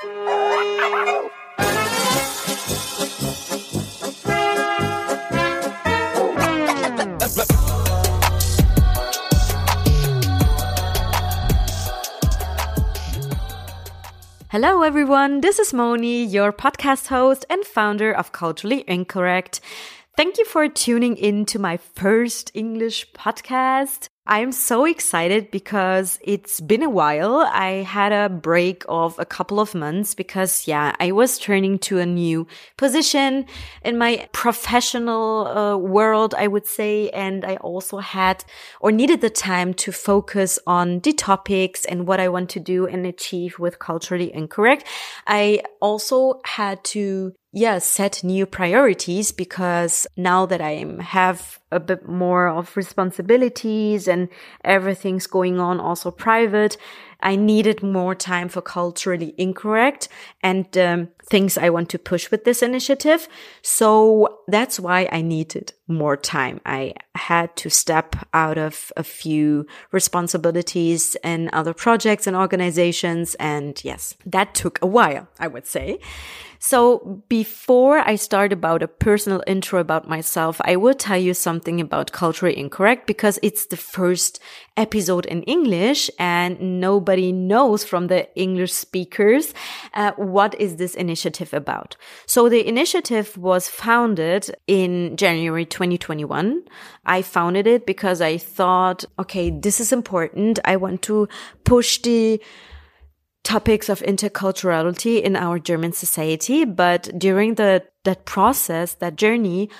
[0.00, 0.12] Hello,
[14.82, 15.40] everyone.
[15.40, 19.60] This is Moni, your podcast host and founder of Culturally Incorrect.
[20.16, 24.10] Thank you for tuning in to my first English podcast.
[24.30, 27.48] I'm so excited because it's been a while.
[27.50, 31.98] I had a break of a couple of months because, yeah, I was turning to
[31.98, 33.46] a new position
[33.82, 37.08] in my professional uh, world, I would say.
[37.08, 38.44] And I also had
[38.82, 42.86] or needed the time to focus on the topics and what I want to do
[42.86, 44.84] and achieve with culturally incorrect.
[45.26, 52.06] I also had to yeah, set new priorities because now that I have a bit
[52.06, 54.28] more of responsibilities and
[54.64, 56.76] everything's going on also private,
[57.20, 60.08] I needed more time for culturally incorrect
[60.42, 63.28] and um, things I want to push with this initiative.
[63.62, 66.60] So that's why I needed more time.
[66.64, 73.34] I had to step out of a few responsibilities and other projects and organizations.
[73.36, 75.98] And yes, that took a while, I would say.
[76.60, 81.80] So before I start about a personal intro about myself, I will tell you something
[81.80, 84.40] about culturally incorrect because it's the first
[84.76, 89.54] episode in English and nobody knows from the English speakers
[89.94, 91.96] uh, what is this initiative about.
[92.26, 96.62] So the initiative was founded in January 2021.
[97.06, 100.58] I founded it because I thought, okay, this is important.
[100.64, 101.28] I want to
[101.64, 102.40] push the
[103.44, 106.64] topics of interculturality in our German society.
[106.64, 109.70] But during the, that process, that journey,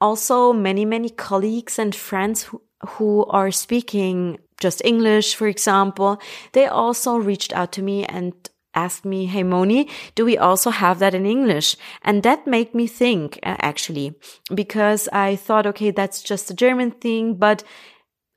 [0.00, 6.20] also many, many colleagues and friends who, who are speaking just English, for example,
[6.52, 8.32] they also reached out to me and
[8.74, 11.76] asked me, Hey, Moni, do we also have that in English?
[12.02, 14.14] And that made me think, uh, actually,
[14.54, 17.64] because I thought, okay, that's just a German thing, but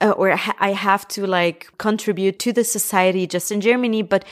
[0.02, 4.24] uh, or I have to like contribute to the society just in Germany, but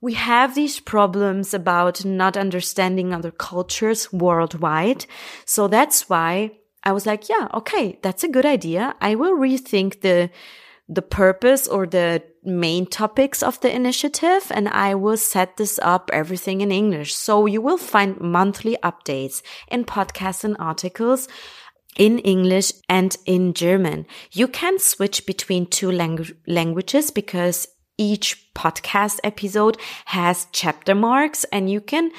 [0.00, 5.06] we have these problems about not understanding other cultures worldwide.
[5.46, 6.50] So that's why
[6.82, 8.94] I was like, yeah, okay, that's a good idea.
[9.00, 10.30] I will rethink the,
[10.88, 16.10] the purpose or the main topics of the initiative and I will set this up
[16.12, 17.14] everything in English.
[17.14, 21.26] So you will find monthly updates in podcasts and articles
[21.96, 24.06] in English and in German.
[24.32, 31.70] You can switch between two langu- languages because each podcast episode has chapter marks and
[31.70, 32.10] you can,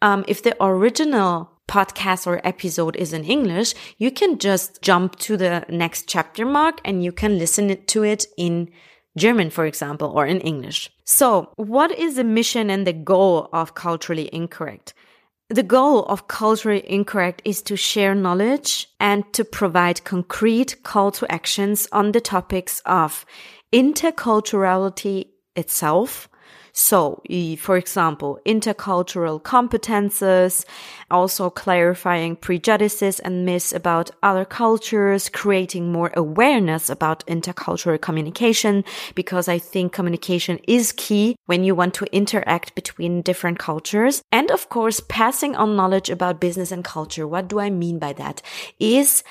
[0.00, 5.36] um, if the original podcast or episode is in English, you can just jump to
[5.36, 8.70] the next chapter mark and you can listen to it in
[9.16, 10.90] German, for example, or in English.
[11.04, 14.94] So what is the mission and the goal of Culturally Incorrect?
[15.50, 21.30] The goal of Culturally Incorrect is to share knowledge and to provide concrete call to
[21.30, 23.26] actions on the topics of
[23.72, 26.28] interculturality itself.
[26.76, 27.22] So,
[27.58, 30.64] for example, intercultural competences,
[31.08, 38.82] also clarifying prejudices and myths about other cultures, creating more awareness about intercultural communication,
[39.14, 44.20] because I think communication is key when you want to interact between different cultures.
[44.32, 47.28] And of course, passing on knowledge about business and culture.
[47.28, 48.42] What do I mean by that?
[48.80, 49.22] Is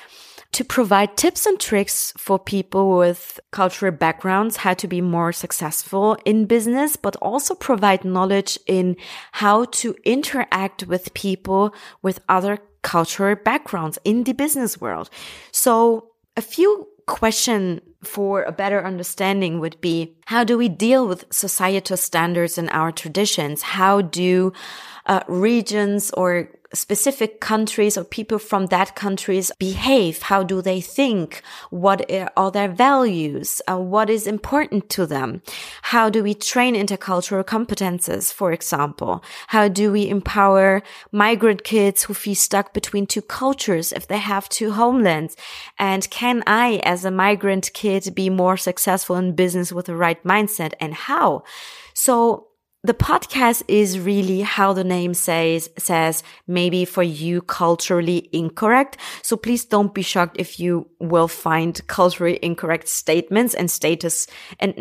[0.53, 6.15] to provide tips and tricks for people with cultural backgrounds, how to be more successful
[6.25, 8.95] in business, but also provide knowledge in
[9.33, 15.09] how to interact with people with other cultural backgrounds in the business world.
[15.51, 21.25] So a few question for a better understanding would be how do we deal with
[21.31, 23.61] societal standards and our traditions?
[23.61, 24.53] How do
[25.05, 30.23] uh, regions or specific countries or people from that countries behave?
[30.23, 31.41] How do they think?
[31.69, 33.61] What are their values?
[33.69, 35.41] Uh, what is important to them?
[35.83, 39.23] How do we train intercultural competences, for example?
[39.47, 44.49] How do we empower migrant kids who feel stuck between two cultures if they have
[44.49, 45.35] two homelands?
[45.77, 50.21] And can I, as a migrant kid, be more successful in business with the right
[50.23, 51.43] mindset and how?
[51.93, 52.47] So
[52.85, 58.97] the podcast is really how the name says says maybe for you culturally incorrect.
[59.21, 64.27] So please don't be shocked if you will find culturally incorrect statements and status
[64.59, 64.75] and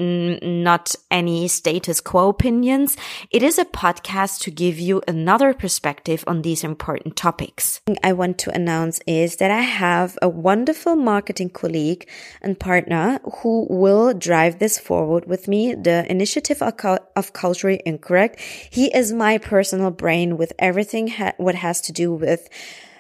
[0.64, 2.96] not any status quo opinions.
[3.30, 7.80] It is a podcast to give you another perspective on these important topics.
[8.02, 12.08] I want to announce is that i have a wonderful marketing colleague
[12.40, 18.40] and partner who will drive this forward with me the initiative of, culturally incorrect.
[18.40, 22.48] He is my personal brain with everything ha- what has to do with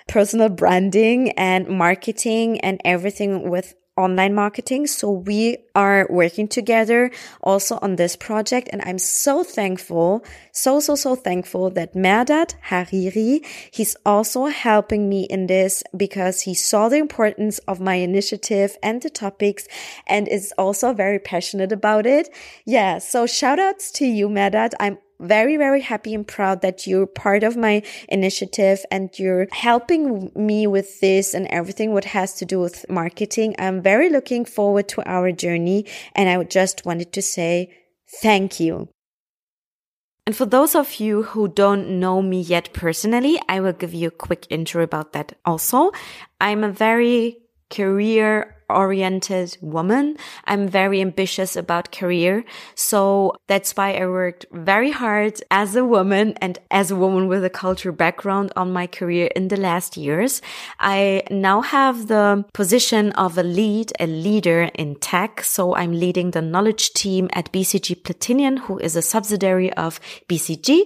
[0.08, 4.86] personal branding and marketing and everything with online marketing.
[4.86, 7.10] So we are working together
[7.42, 8.68] also on this project.
[8.72, 15.24] And I'm so thankful, so, so, so thankful that Mehrdad Hariri, he's also helping me
[15.24, 19.68] in this because he saw the importance of my initiative and the topics
[20.06, 22.28] and is also very passionate about it.
[22.64, 22.98] Yeah.
[22.98, 24.72] So shout outs to you, Mehrdad.
[24.80, 30.30] I'm very, very happy and proud that you're part of my initiative and you're helping
[30.34, 33.54] me with this and everything what has to do with marketing.
[33.58, 37.72] I'm very looking forward to our journey and I just wanted to say
[38.20, 38.88] thank you.
[40.26, 44.08] And for those of you who don't know me yet personally, I will give you
[44.08, 45.90] a quick intro about that also.
[46.40, 47.38] I'm a very
[47.70, 50.16] career oriented woman.
[50.44, 52.44] I'm very ambitious about career.
[52.74, 57.44] So that's why I worked very hard as a woman and as a woman with
[57.44, 60.42] a culture background on my career in the last years.
[60.80, 65.42] I now have the position of a lead, a leader in tech.
[65.44, 70.84] So I'm leading the knowledge team at BCG Platinion, who is a subsidiary of BCG.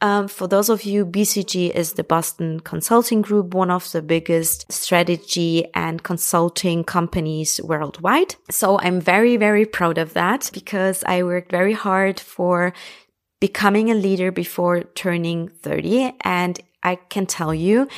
[0.00, 4.70] Um, for those of you, BCG is the Boston Consulting Group, one of the biggest
[4.72, 7.27] strategy and consulting companies
[7.62, 8.34] worldwide.
[8.50, 12.72] So I'm very, very proud of that because I worked very hard for
[13.40, 16.16] becoming a leader before turning 30.
[16.22, 17.88] And I can tell you,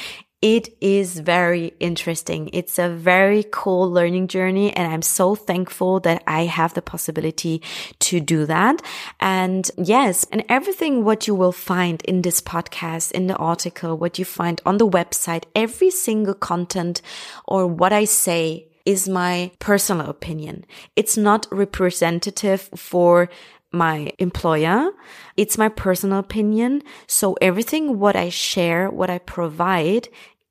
[0.42, 2.48] it is very interesting.
[2.54, 4.72] It's a very cool learning journey.
[4.72, 7.60] And I'm so thankful that I have the possibility
[8.00, 8.80] to do that.
[9.20, 14.18] And yes, and everything what you will find in this podcast, in the article, what
[14.18, 17.02] you find on the website, every single content
[17.46, 20.64] or what I say is my personal opinion.
[20.96, 23.28] It's not representative for
[23.72, 24.90] my employer.
[25.36, 26.82] It's my personal opinion.
[27.06, 30.08] So everything what I share, what I provide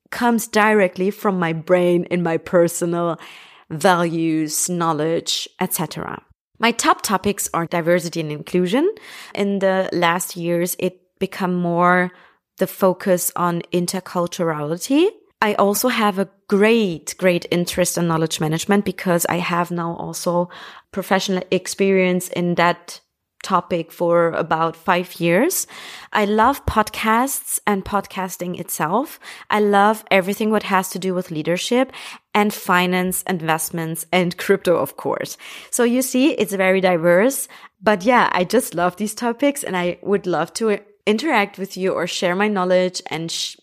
[0.10, 3.20] comes directly from my brain and my personal
[3.70, 6.24] values, knowledge, etc.
[6.60, 8.90] My top topics are diversity and inclusion.
[9.36, 12.12] In the last years, it become more
[12.58, 15.08] the focus on interculturality.
[15.42, 20.50] I also have a great, great interest in knowledge management because I have now also
[20.92, 23.00] professional experience in that
[23.42, 25.66] topic for about five years.
[26.12, 29.18] I love podcasts and podcasting itself.
[29.50, 31.94] I love everything what has to do with leadership
[32.34, 35.38] and finance, investments and crypto, of course.
[35.72, 37.48] So you see, it's very diverse.
[37.82, 41.94] But yeah, I just love these topics and I would love to interact with you
[41.94, 43.56] or share my knowledge and sh-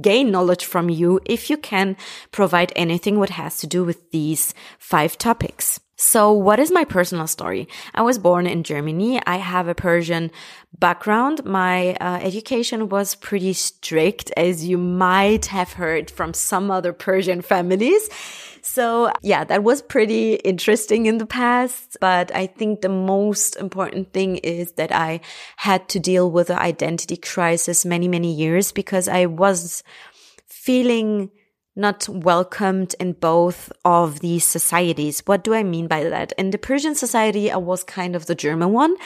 [0.00, 1.96] gain knowledge from you if you can
[2.32, 5.80] provide anything what has to do with these five topics.
[6.00, 7.66] So what is my personal story?
[7.92, 9.20] I was born in Germany.
[9.26, 10.30] I have a Persian
[10.78, 11.44] background.
[11.44, 17.42] My uh, education was pretty strict, as you might have heard from some other Persian
[17.42, 18.08] families.
[18.62, 21.96] So yeah, that was pretty interesting in the past.
[22.00, 25.20] But I think the most important thing is that I
[25.56, 29.82] had to deal with the identity crisis many, many years because I was
[30.46, 31.32] feeling
[31.78, 35.22] not welcomed in both of these societies.
[35.24, 36.32] What do I mean by that?
[36.36, 38.96] In the Persian society, I was kind of the German one.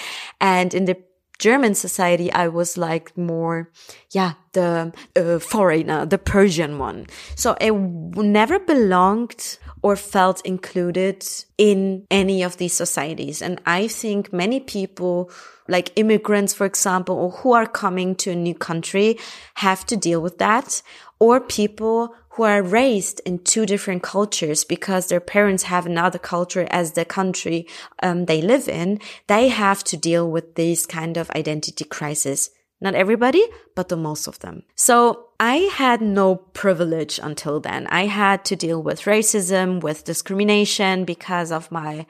[0.40, 0.96] And in the
[1.38, 3.68] German society, I was like more,
[4.10, 7.06] yeah, the uh, foreigner, the Persian one.
[7.34, 11.26] So I never belonged or felt included
[11.58, 13.42] in any of these societies.
[13.42, 15.30] And I think many people,
[15.68, 19.18] like immigrants, for example, or who are coming to a new country
[19.54, 20.80] have to deal with that
[21.18, 26.66] or people who are raised in two different cultures because their parents have another culture
[26.70, 27.66] as the country
[28.02, 32.50] um, they live in, they have to deal with this kind of identity crisis.
[32.80, 33.44] Not everybody,
[33.76, 34.64] but the most of them.
[34.74, 37.86] So I had no privilege until then.
[37.88, 42.06] I had to deal with racism, with discrimination because of my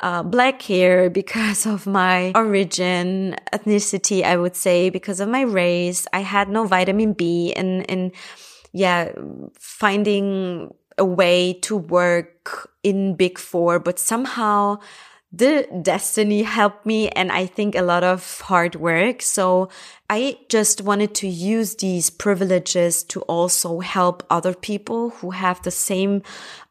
[0.00, 6.06] uh, black hair, because of my origin, ethnicity, I would say, because of my race.
[6.12, 8.12] I had no vitamin B and, and
[8.72, 9.12] yeah,
[9.58, 14.78] finding a way to work in Big Four, but somehow
[15.32, 19.22] the destiny helped me and I think a lot of hard work.
[19.22, 19.70] So
[20.10, 25.70] I just wanted to use these privileges to also help other people who have the
[25.70, 26.22] same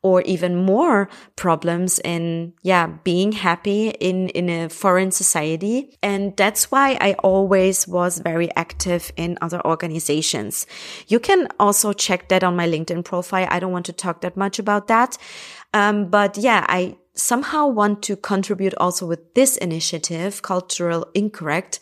[0.03, 5.97] or even more problems in, yeah, being happy in, in a foreign society.
[6.03, 10.67] And that's why I always was very active in other organizations.
[11.07, 13.47] You can also check that on my LinkedIn profile.
[13.49, 15.17] I don't want to talk that much about that.
[15.73, 21.79] Um, but yeah, I somehow want to contribute also with this initiative, Cultural Incorrect,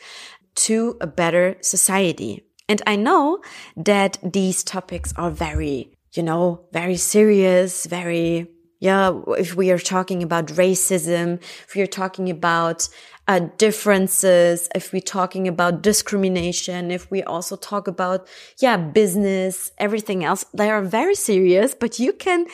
[0.56, 2.46] to a better society.
[2.68, 3.40] And I know
[3.76, 8.48] that these topics are very, you know, very serious, very,
[8.80, 12.88] yeah, if we are talking about racism, if we are talking about
[13.28, 18.28] uh, differences, if we're talking about discrimination, if we also talk about,
[18.60, 22.46] yeah, business, everything else, they are very serious, but you can,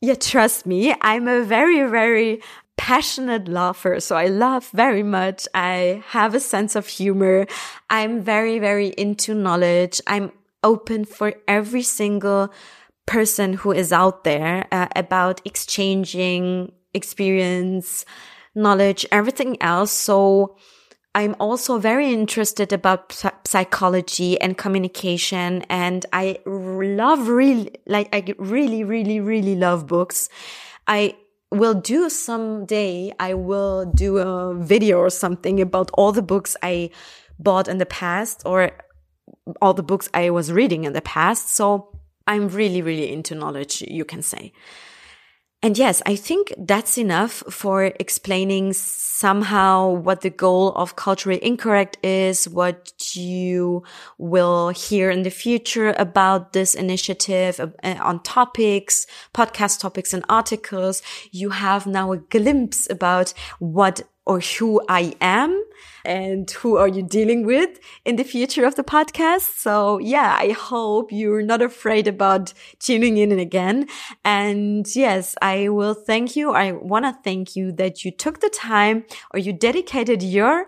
[0.00, 2.40] yeah, trust me, I'm a very, very
[2.76, 3.98] passionate lover.
[4.00, 5.48] So I love very much.
[5.54, 7.46] I have a sense of humor.
[7.90, 10.00] I'm very, very into knowledge.
[10.06, 10.30] I'm
[10.62, 12.52] open for every single
[13.06, 18.04] person who is out there uh, about exchanging experience,
[18.54, 19.90] knowledge, everything else.
[19.90, 20.56] So
[21.18, 25.62] I'm also very interested about psychology and communication.
[25.68, 30.28] And I love really, like, I really, really, really love books.
[30.86, 31.16] I
[31.50, 33.12] will do someday.
[33.18, 36.90] I will do a video or something about all the books I
[37.40, 38.70] bought in the past or
[39.60, 41.52] all the books I was reading in the past.
[41.52, 41.98] So
[42.28, 44.52] I'm really, really into knowledge, you can say.
[45.60, 51.98] And yes, I think that's enough for explaining somehow what the goal of culturally incorrect
[52.04, 53.82] is, what you
[54.18, 61.02] will hear in the future about this initiative uh, on topics, podcast topics and articles.
[61.32, 65.64] You have now a glimpse about what or who I am
[66.04, 69.58] and who are you dealing with in the future of the podcast.
[69.58, 73.88] So yeah, I hope you're not afraid about tuning in again.
[74.24, 76.52] And yes, I will thank you.
[76.52, 80.66] I want to thank you that you took the time or you dedicated your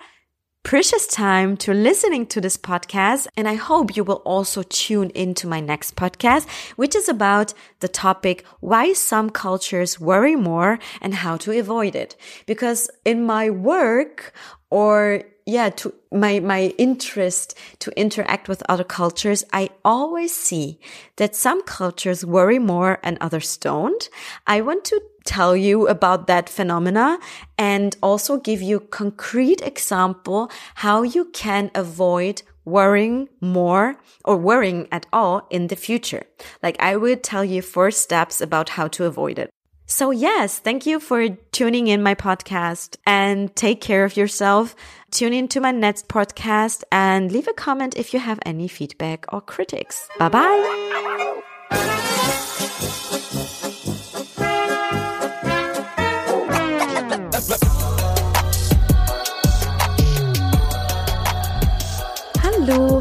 [0.62, 3.26] precious time to listening to this podcast.
[3.36, 7.88] And I hope you will also tune into my next podcast, which is about the
[7.88, 12.16] topic, why some cultures worry more and how to avoid it.
[12.46, 14.32] Because in my work
[14.70, 20.78] or yeah, to my, my interest to interact with other cultures, I always see
[21.16, 24.08] that some cultures worry more and others don't.
[24.46, 27.18] I want to tell you about that phenomena
[27.58, 35.06] and also give you concrete example how you can avoid worrying more or worrying at
[35.12, 36.24] all in the future.
[36.62, 39.50] Like I will tell you four steps about how to avoid it.
[39.86, 44.76] So yes, thank you for tuning in my podcast and take care of yourself.
[45.10, 49.40] Tune into my next podcast and leave a comment if you have any feedback or
[49.40, 50.08] critics.
[50.16, 51.26] Bye bye.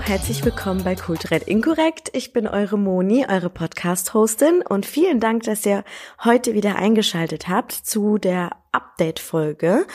[0.10, 2.10] Herzlich willkommen bei Kulturell Inkorrekt.
[2.14, 5.84] Ich bin eure Moni, eure Podcast-Hostin und vielen Dank, dass ihr
[6.24, 9.86] heute wieder eingeschaltet habt zu der Update-Folge.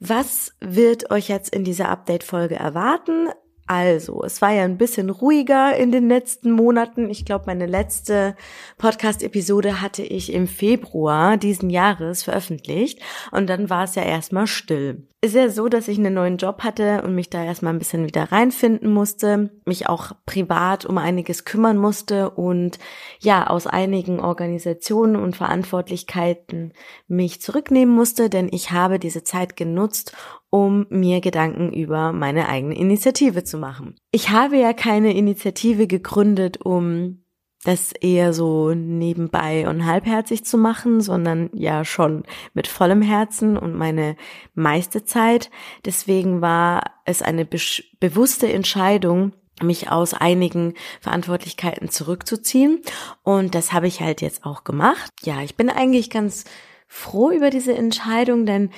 [0.00, 3.28] Was wird euch jetzt in dieser Update-Folge erwarten?
[3.66, 7.08] Also, es war ja ein bisschen ruhiger in den letzten Monaten.
[7.08, 8.34] Ich glaube, meine letzte
[8.78, 13.00] Podcast-Episode hatte ich im Februar diesen Jahres veröffentlicht
[13.30, 15.06] und dann war es ja erstmal still.
[15.24, 18.04] Ist ja so, dass ich einen neuen Job hatte und mich da erstmal ein bisschen
[18.06, 22.80] wieder reinfinden musste, mich auch privat um einiges kümmern musste und
[23.20, 26.72] ja, aus einigen Organisationen und Verantwortlichkeiten
[27.06, 30.12] mich zurücknehmen musste, denn ich habe diese Zeit genutzt,
[30.52, 33.96] um mir Gedanken über meine eigene Initiative zu machen.
[34.10, 37.24] Ich habe ja keine Initiative gegründet, um
[37.64, 43.74] das eher so nebenbei und halbherzig zu machen, sondern ja schon mit vollem Herzen und
[43.74, 44.14] meine
[44.54, 45.50] meiste Zeit.
[45.86, 47.58] Deswegen war es eine be
[47.98, 49.32] bewusste Entscheidung,
[49.62, 52.82] mich aus einigen Verantwortlichkeiten zurückzuziehen.
[53.22, 55.10] Und das habe ich halt jetzt auch gemacht.
[55.22, 56.44] Ja, ich bin eigentlich ganz
[56.88, 58.68] froh über diese Entscheidung, denn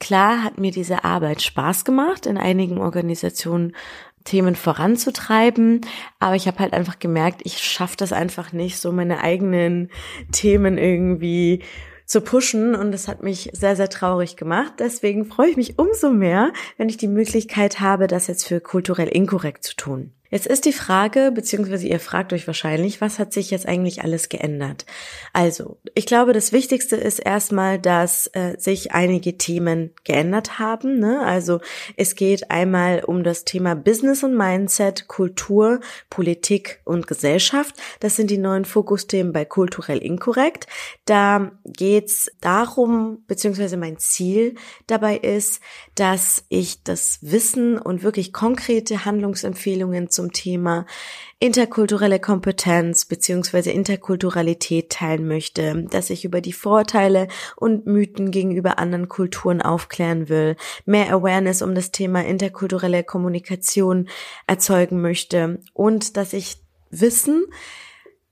[0.00, 3.74] Klar hat mir diese Arbeit Spaß gemacht, in einigen Organisationen
[4.24, 5.82] Themen voranzutreiben,
[6.18, 9.90] aber ich habe halt einfach gemerkt, ich schaffe das einfach nicht, so meine eigenen
[10.32, 11.62] Themen irgendwie
[12.06, 14.74] zu pushen und das hat mich sehr, sehr traurig gemacht.
[14.78, 19.08] Deswegen freue ich mich umso mehr, wenn ich die Möglichkeit habe, das jetzt für kulturell
[19.08, 20.12] inkorrekt zu tun.
[20.34, 24.28] Jetzt ist die Frage, beziehungsweise ihr fragt euch wahrscheinlich, was hat sich jetzt eigentlich alles
[24.28, 24.84] geändert?
[25.32, 30.98] Also, ich glaube, das Wichtigste ist erstmal, dass äh, sich einige Themen geändert haben.
[30.98, 31.20] Ne?
[31.24, 31.60] Also
[31.96, 35.78] es geht einmal um das Thema Business und Mindset, Kultur,
[36.10, 37.76] Politik und Gesellschaft.
[38.00, 40.66] Das sind die neuen Fokusthemen bei Kulturell Inkorrekt.
[41.04, 44.56] Da geht's darum, beziehungsweise mein Ziel
[44.88, 45.60] dabei ist,
[45.94, 50.86] dass ich das Wissen und wirklich konkrete Handlungsempfehlungen zum zum Thema
[51.38, 59.08] interkulturelle Kompetenz beziehungsweise Interkulturalität teilen möchte, dass ich über die Vorteile und Mythen gegenüber anderen
[59.08, 64.08] Kulturen aufklären will, mehr Awareness um das Thema interkulturelle Kommunikation
[64.46, 66.56] erzeugen möchte und dass ich
[66.90, 67.44] Wissen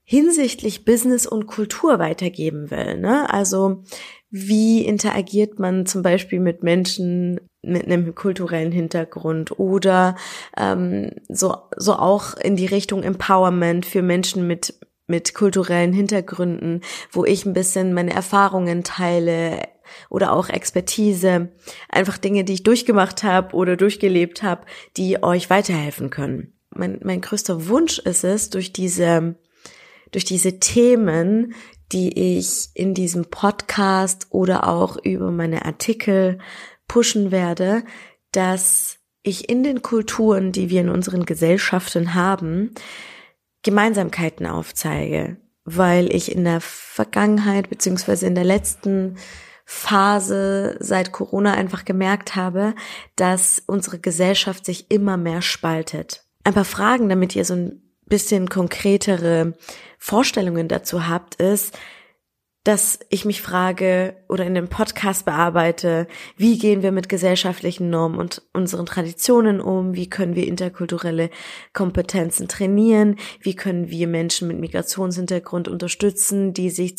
[0.03, 2.97] hinsichtlich Business und Kultur weitergeben will.
[2.97, 3.31] Ne?
[3.31, 3.83] Also
[4.31, 10.15] wie interagiert man zum Beispiel mit Menschen mit einem kulturellen Hintergrund oder
[10.57, 16.79] ähm, so, so auch in die Richtung Empowerment für Menschen mit mit kulturellen Hintergründen,
[17.11, 19.59] wo ich ein bisschen meine Erfahrungen teile
[20.09, 21.49] oder auch Expertise,
[21.89, 24.65] einfach Dinge, die ich durchgemacht habe oder durchgelebt habe,
[24.95, 26.53] die euch weiterhelfen können.
[26.69, 29.35] Mein, mein größter Wunsch ist es, durch diese
[30.11, 31.53] durch diese Themen
[31.93, 36.39] die ich in diesem Podcast oder auch über meine Artikel
[36.93, 37.83] pushen werde,
[38.33, 42.69] dass ich in den Kulturen, die wir in unseren Gesellschaften haben,
[43.63, 49.15] Gemeinsamkeiten aufzeige, weil ich in der Vergangenheit beziehungsweise in der letzten
[49.65, 52.75] Phase seit Corona einfach gemerkt habe,
[53.15, 56.23] dass unsere Gesellschaft sich immer mehr spaltet.
[56.43, 59.53] Ein paar Fragen, damit ihr so ein bisschen konkretere
[59.97, 61.75] Vorstellungen dazu habt, ist,
[62.63, 68.17] dass ich mich frage oder in dem Podcast bearbeite, wie gehen wir mit gesellschaftlichen Normen
[68.17, 71.29] und unseren Traditionen um, wie können wir interkulturelle
[71.73, 76.95] Kompetenzen trainieren, wie können wir Menschen mit Migrationshintergrund unterstützen, die sich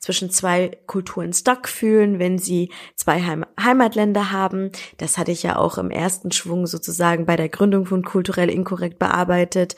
[0.00, 4.70] zwischen zwei Kulturen stuck fühlen, wenn sie zwei Heim Heimatländer haben.
[4.98, 8.98] Das hatte ich ja auch im ersten Schwung sozusagen bei der Gründung von kulturell inkorrekt
[8.98, 9.76] bearbeitet.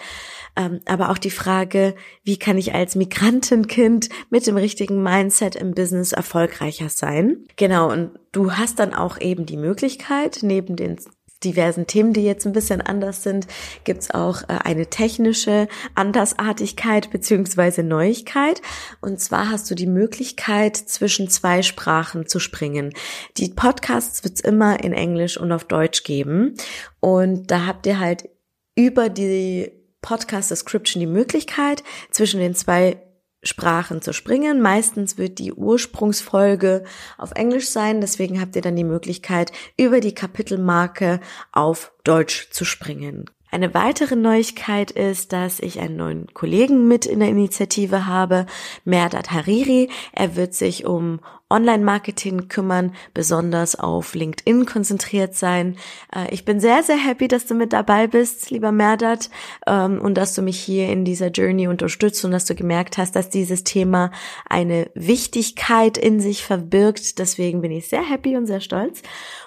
[0.56, 5.72] Ähm, aber auch die Frage, wie kann ich als Migrantenkind mit dem richtigen Mindset im
[5.72, 7.44] Business erfolgreicher sein?
[7.56, 10.98] Genau, und du hast dann auch eben die Möglichkeit, neben den
[11.44, 13.46] diversen Themen, die jetzt ein bisschen anders sind,
[13.84, 18.60] gibt's auch äh, eine technische Andersartigkeit beziehungsweise Neuigkeit.
[19.00, 22.92] Und zwar hast du die Möglichkeit, zwischen zwei Sprachen zu springen.
[23.36, 26.54] Die Podcasts wird's immer in Englisch und auf Deutsch geben.
[27.00, 28.28] Und da habt ihr halt
[28.74, 33.02] über die Podcast Description die Möglichkeit, zwischen den zwei
[33.42, 34.60] Sprachen zu springen.
[34.60, 36.84] Meistens wird die Ursprungsfolge
[37.16, 41.20] auf Englisch sein, deswegen habt ihr dann die Möglichkeit, über die Kapitelmarke
[41.52, 43.30] auf Deutsch zu springen.
[43.50, 48.44] Eine weitere Neuigkeit ist, dass ich einen neuen Kollegen mit in der Initiative habe,
[48.84, 49.88] Merdat Hariri.
[50.12, 51.20] Er wird sich um
[51.50, 55.76] Online-Marketing kümmern, besonders auf LinkedIn konzentriert sein.
[56.14, 59.30] Äh, ich bin sehr, sehr happy, dass du mit dabei bist, lieber Merdat,
[59.66, 63.16] ähm, und dass du mich hier in dieser Journey unterstützt und dass du gemerkt hast,
[63.16, 64.10] dass dieses Thema
[64.48, 67.18] eine Wichtigkeit in sich verbirgt.
[67.18, 69.02] Deswegen bin ich sehr happy und sehr stolz.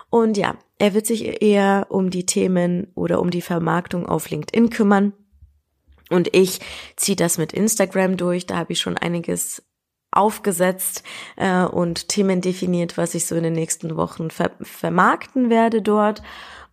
[0.09, 4.69] Und ja, er wird sich eher um die Themen oder um die Vermarktung auf LinkedIn
[4.71, 5.13] kümmern.
[6.09, 6.59] Und ich
[6.97, 8.45] ziehe das mit Instagram durch.
[8.45, 9.63] Da habe ich schon einiges
[10.11, 11.03] aufgesetzt
[11.37, 16.21] äh, und Themen definiert, was ich so in den nächsten Wochen ver vermarkten werde dort.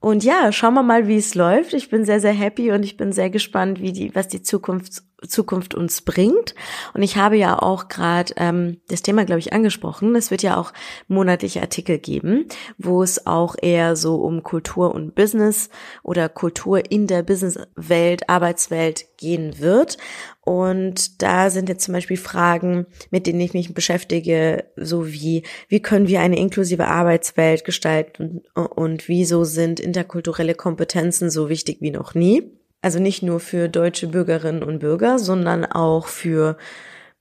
[0.00, 1.72] Und ja, schauen wir mal, wie es läuft.
[1.72, 5.02] Ich bin sehr, sehr happy und ich bin sehr gespannt, wie die, was die Zukunft,
[5.26, 6.54] Zukunft uns bringt.
[6.94, 10.14] Und ich habe ja auch gerade ähm, das Thema, glaube ich, angesprochen.
[10.14, 10.72] Es wird ja auch
[11.08, 15.70] monatliche Artikel geben, wo es auch eher so um Kultur und Business
[16.02, 19.98] oder Kultur in der Businesswelt, Arbeitswelt gehen wird.
[20.42, 25.82] Und da sind jetzt zum Beispiel Fragen, mit denen ich mich beschäftige, so wie, wie
[25.82, 32.14] können wir eine inklusive Arbeitswelt gestalten und wieso sind interkulturelle Kompetenzen so wichtig wie noch
[32.14, 32.57] nie?
[32.80, 36.56] Also nicht nur für deutsche Bürgerinnen und Bürger, sondern auch für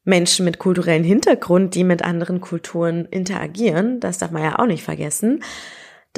[0.03, 3.99] Menschen mit kulturellen Hintergrund, die mit anderen Kulturen interagieren.
[3.99, 5.43] Das darf man ja auch nicht vergessen.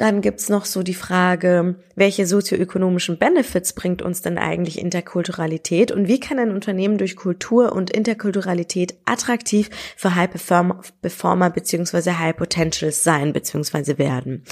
[0.00, 6.08] Dann gibt's noch so die Frage, welche sozioökonomischen Benefits bringt uns denn eigentlich Interkulturalität und
[6.08, 13.04] wie kann ein Unternehmen durch Kultur und Interkulturalität attraktiv für High Performer beziehungsweise High Potentials
[13.04, 14.42] sein beziehungsweise werden?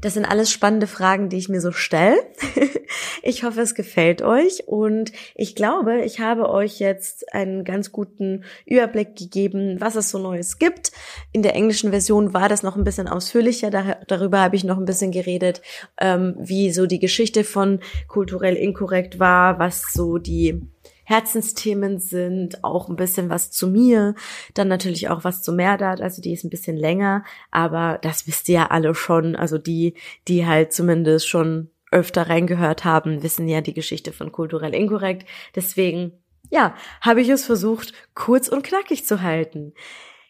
[0.00, 2.16] Das sind alles spannende Fragen, die ich mir so stelle.
[3.24, 8.44] ich hoffe, es gefällt euch und ich glaube, ich habe euch jetzt einen ganz guten
[8.64, 10.92] Überblick gegeben, was es so Neues gibt.
[11.32, 13.70] In der englischen Version war das noch ein bisschen ausführlicher,
[14.06, 15.62] darüber habe ich noch ein bisschen geredet,
[16.00, 20.62] ähm, wie so die Geschichte von kulturell inkorrekt war, was so die
[21.04, 24.14] Herzensthemen sind, auch ein bisschen was zu mir,
[24.54, 28.48] dann natürlich auch was zu Merdat, also die ist ein bisschen länger, aber das wisst
[28.48, 29.94] ihr ja alle schon, also die,
[30.28, 36.12] die halt zumindest schon öfter reingehört haben, wissen ja die Geschichte von kulturell inkorrekt, deswegen,
[36.50, 39.74] ja, habe ich es versucht, kurz und knackig zu halten.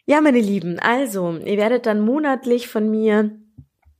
[0.05, 3.31] Ja, meine Lieben, also, ihr werdet dann monatlich von mir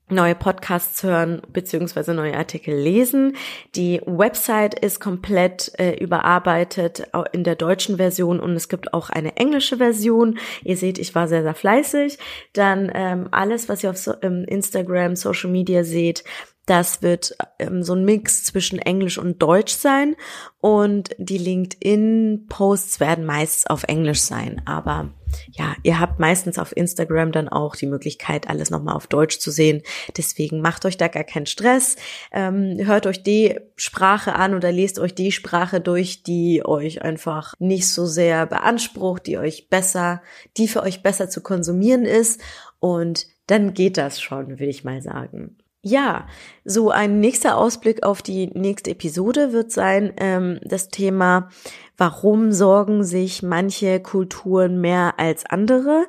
[0.09, 3.35] neue Podcasts hören beziehungsweise neue Artikel lesen.
[3.75, 9.35] Die Website ist komplett äh, überarbeitet in der deutschen Version und es gibt auch eine
[9.37, 10.37] englische Version.
[10.63, 12.19] Ihr seht, ich war sehr, sehr fleißig.
[12.53, 16.23] Dann ähm, alles, was ihr auf so, ähm, Instagram, Social Media seht,
[16.65, 20.15] das wird ähm, so ein Mix zwischen Englisch und Deutsch sein
[20.59, 24.61] und die LinkedIn-Posts werden meist auf Englisch sein.
[24.65, 25.11] Aber
[25.51, 29.51] ja, ihr habt meistens auf Instagram dann auch die Möglichkeit, alles nochmal auf Deutsch zu
[29.51, 29.81] sehen.
[30.17, 31.95] Deswegen macht euch da gar keinen Stress.
[32.31, 37.53] Ähm, hört euch die Sprache an oder lest euch die Sprache durch, die euch einfach
[37.59, 40.21] nicht so sehr beansprucht, die euch besser,
[40.57, 42.41] die für euch besser zu konsumieren ist.
[42.79, 45.57] Und dann geht das schon, würde ich mal sagen.
[45.87, 46.25] Ja,
[46.63, 51.49] so ein nächster Ausblick auf die nächste Episode wird sein ähm, das Thema,
[51.95, 56.07] warum sorgen sich manche Kulturen mehr als andere?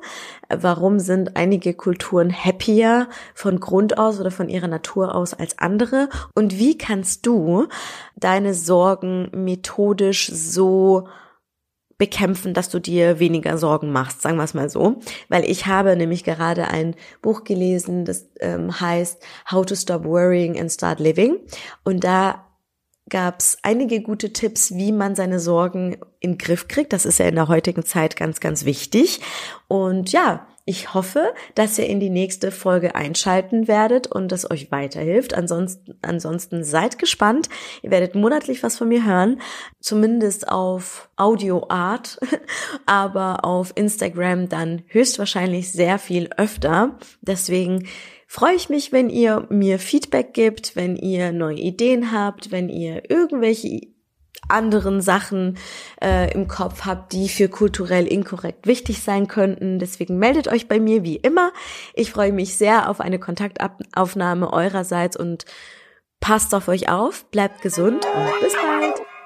[0.49, 6.09] Warum sind einige Kulturen happier von Grund aus oder von ihrer Natur aus als andere?
[6.33, 7.67] Und wie kannst du
[8.15, 11.07] deine Sorgen methodisch so
[11.97, 14.99] bekämpfen, dass du dir weniger Sorgen machst, sagen wir es mal so.
[15.29, 20.59] Weil ich habe nämlich gerade ein Buch gelesen, das ähm, heißt How to Stop Worrying
[20.59, 21.37] and Start Living.
[21.83, 22.45] Und da
[23.09, 26.93] gab es einige gute Tipps, wie man seine Sorgen in den Griff kriegt.
[26.93, 29.21] Das ist ja in der heutigen Zeit ganz, ganz wichtig.
[29.67, 34.69] Und ja, ich hoffe, dass ihr in die nächste Folge einschalten werdet und es euch
[34.69, 35.33] weiterhilft.
[35.33, 37.47] Ansonsten, ansonsten seid gespannt.
[37.83, 39.39] Ihr werdet monatlich was von mir hören,
[39.79, 42.19] zumindest auf Audioart,
[42.85, 46.99] aber auf Instagram dann höchstwahrscheinlich sehr viel öfter.
[47.21, 47.87] Deswegen
[48.27, 53.09] freue ich mich, wenn ihr mir Feedback gibt, wenn ihr neue Ideen habt, wenn ihr
[53.09, 53.87] irgendwelche
[54.47, 55.57] anderen Sachen
[56.01, 59.79] äh, im Kopf habt, die für kulturell inkorrekt wichtig sein könnten.
[59.79, 61.51] Deswegen meldet euch bei mir wie immer.
[61.93, 65.45] Ich freue mich sehr auf eine Kontaktaufnahme eurerseits und
[66.19, 69.16] passt auf euch auf, bleibt gesund und bis bald.